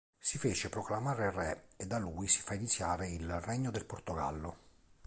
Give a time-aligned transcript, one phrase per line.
[0.17, 4.57] Si fece proclamare re e da lui si fa iniziare il Regno del Portogallo.